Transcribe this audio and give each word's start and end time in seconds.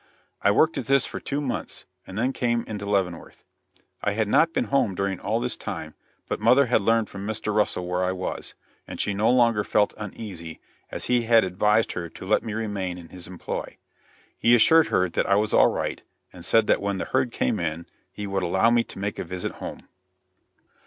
I 0.41 0.49
worked 0.49 0.79
at 0.79 0.87
this 0.87 1.05
for 1.05 1.19
two 1.19 1.39
months, 1.39 1.85
and 2.07 2.17
then 2.17 2.33
came 2.33 2.63
into 2.67 2.87
Leavenworth. 2.87 3.43
I 4.03 4.13
had 4.13 4.27
not 4.27 4.51
been 4.51 4.63
home 4.73 4.95
during 4.95 5.19
all 5.19 5.39
this 5.39 5.55
time, 5.55 5.93
but 6.27 6.39
mother 6.39 6.65
had 6.65 6.81
learned 6.81 7.07
from 7.07 7.27
Mr. 7.27 7.53
Russell 7.55 7.85
where 7.85 8.03
I 8.03 8.11
was, 8.11 8.55
and 8.87 8.99
she 8.99 9.13
no 9.13 9.29
longer 9.29 9.63
felt 9.63 9.93
uneasy, 9.97 10.59
as 10.89 11.05
he 11.05 11.21
had 11.29 11.43
advised 11.43 11.91
her 11.91 12.09
to 12.09 12.25
let 12.25 12.41
me 12.41 12.53
remain 12.53 12.97
in 12.97 13.09
his 13.09 13.27
employ. 13.27 13.77
He 14.39 14.55
assured 14.55 14.87
her 14.87 15.07
that 15.07 15.27
I 15.29 15.35
was 15.35 15.53
all 15.53 15.69
right, 15.71 16.01
and 16.33 16.43
said 16.43 16.65
that 16.65 16.81
when 16.81 16.97
the 16.97 17.05
herd 17.05 17.31
came 17.31 17.59
in 17.59 17.85
he 18.11 18.25
would 18.25 18.41
allow 18.41 18.71
me 18.71 18.83
to 18.85 18.97
make 18.97 19.19
a 19.19 19.23
visit 19.23 19.51
home. 19.51 19.87